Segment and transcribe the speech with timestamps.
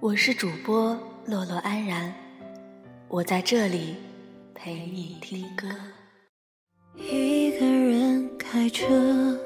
[0.00, 2.10] 我是主播洛洛安然，
[3.06, 3.96] 我在这里
[4.54, 5.68] 陪你听歌。
[6.96, 9.38] 一个人开车，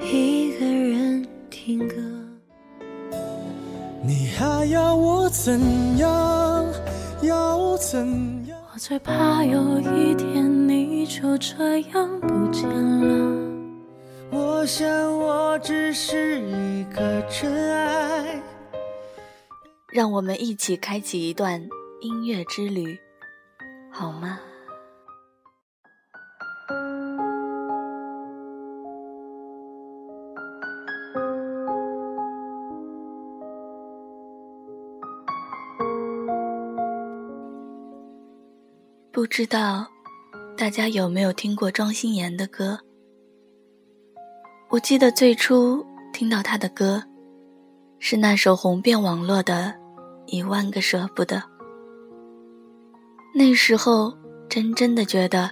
[0.00, 1.94] 一个人听歌。
[4.02, 5.60] 你还要我怎
[5.98, 6.66] 样？
[7.22, 8.58] 要怎样？
[8.74, 13.38] 我最怕有一天你就这样不见了。
[14.32, 14.86] 我想
[15.16, 17.99] 我只是一个真爱。
[19.92, 21.60] 让我们一起开启一段
[22.00, 22.96] 音乐之旅，
[23.90, 24.38] 好吗？
[39.12, 39.86] 不知道
[40.56, 42.78] 大家有没有听过庄心妍的歌？
[44.68, 47.02] 我记得最初听到她的歌，
[48.00, 49.78] 是那首红遍网络的。
[50.26, 51.42] 一万个舍不得。
[53.34, 54.16] 那时候，
[54.48, 55.50] 真真的觉得，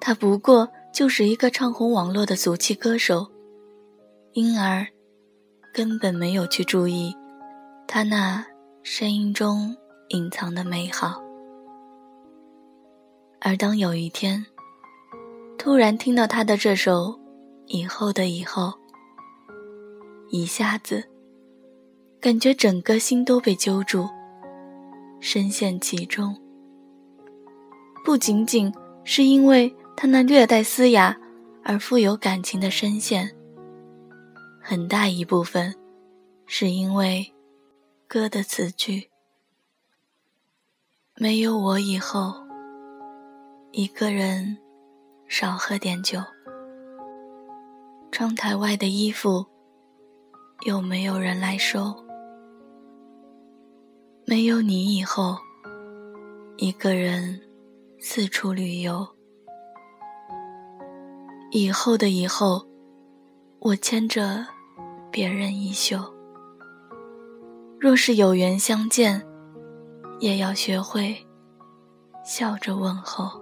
[0.00, 3.30] 他不过就是一个唱红网络的俗气歌手，
[4.32, 4.86] 因而
[5.74, 7.14] 根本没有去注意
[7.86, 8.42] 他那
[8.82, 9.76] 声音中
[10.08, 11.20] 隐藏的美好。
[13.42, 14.46] 而当有一天，
[15.58, 17.08] 突然听到他的这首
[17.66, 18.68] 《以后的以后》，
[20.30, 21.11] 一下子。
[22.22, 24.08] 感觉整个心都被揪住，
[25.18, 26.32] 深陷其中。
[28.04, 31.18] 不仅仅是因为他那略带嘶哑
[31.64, 33.28] 而富有感情的声线，
[34.60, 35.74] 很大一部分
[36.46, 37.26] 是因为
[38.06, 39.10] 歌的词句
[41.18, 42.34] ：“没有我以后，
[43.72, 44.56] 一个人
[45.26, 46.20] 少喝点酒。
[48.12, 49.44] 窗台外的衣服，
[50.64, 51.92] 有没有人来收？”
[54.32, 55.36] 没有你以后，
[56.56, 57.38] 一个人
[57.98, 59.06] 四处旅游。
[61.50, 62.66] 以后的以后，
[63.58, 64.46] 我牵着
[65.10, 65.98] 别人衣袖。
[67.78, 69.22] 若是有缘相见，
[70.18, 71.14] 也要学会
[72.24, 73.38] 笑着问候。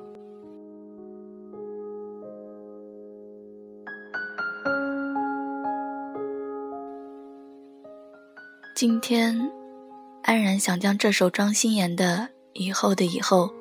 [8.74, 9.40] 今天。
[10.30, 12.18] 安然想将这首庄心妍的
[12.52, 13.52] 《以后的以后》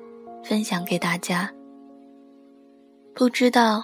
[0.48, 1.52] 分享给大家。
[3.16, 3.84] 不知道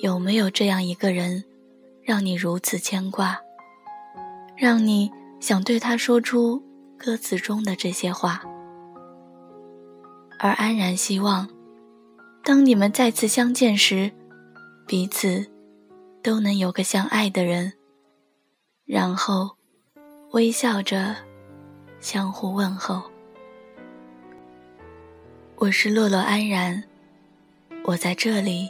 [0.00, 1.44] 有没有这样一个人，
[2.02, 3.38] 让你如此牵挂，
[4.56, 6.60] 让你想对他说出
[6.98, 8.42] 歌词中的这些话。
[10.40, 11.48] 而安然希望，
[12.42, 14.10] 当你们再次相见时，
[14.84, 15.46] 彼此
[16.24, 17.72] 都能有个相爱的人，
[18.84, 19.56] 然后
[20.32, 21.14] 微笑着。
[22.08, 23.02] 相互问候，
[25.56, 26.84] 我是洛洛安然，
[27.82, 28.68] 我在这里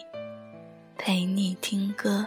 [0.96, 2.26] 陪你听歌。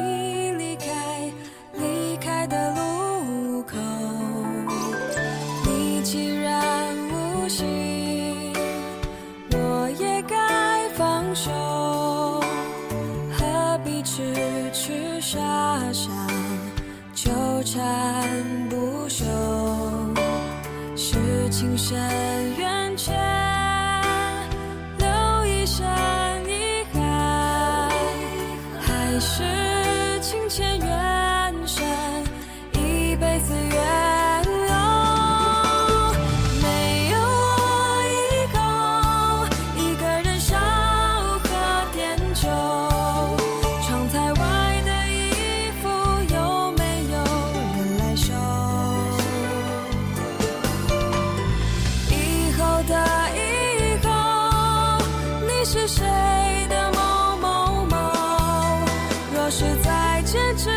[15.31, 15.39] 沙
[15.93, 16.11] 沙，
[17.13, 17.31] 纠
[17.63, 18.27] 缠
[18.69, 19.23] 不休。
[20.93, 21.97] 是情深
[22.57, 23.15] 缘浅，
[24.97, 25.87] 留一生
[26.49, 27.89] 遗憾，
[28.81, 31.10] 还是情浅缘？
[59.51, 60.69] 是再见之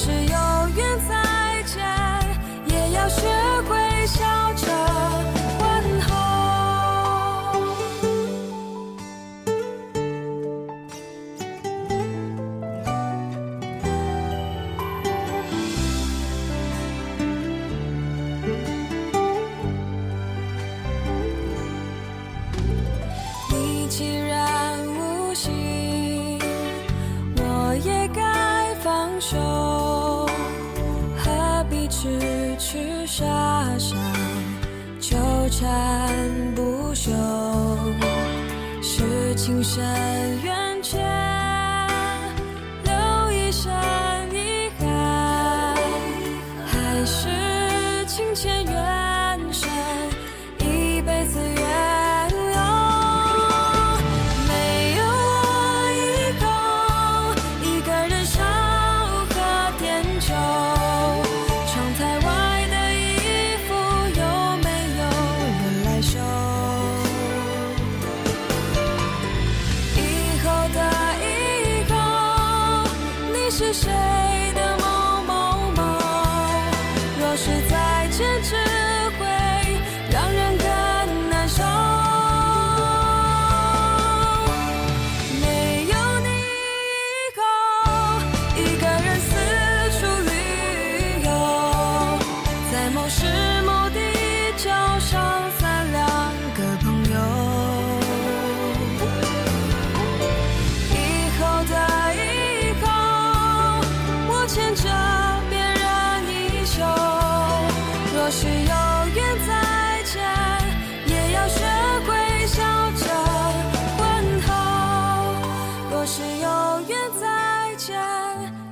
[0.00, 1.84] 是有缘再见
[2.66, 3.26] 也要学
[3.68, 4.24] 会笑
[4.54, 4.64] 着
[5.58, 6.14] 问候。
[23.50, 26.38] 你既然无心
[27.36, 28.22] 我也该
[28.80, 29.67] 放手。
[33.10, 33.24] 傻
[33.78, 33.96] 傻
[35.00, 35.16] 纠
[35.50, 37.10] 缠不休
[38.82, 39.82] 是情深
[40.42, 40.57] 缘。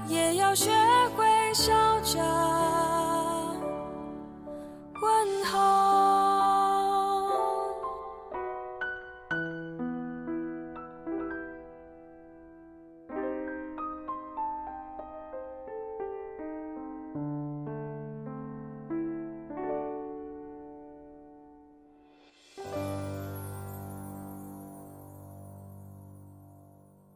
[0.08, 0.70] 也要学
[1.16, 1.24] 会
[1.54, 2.75] 笑着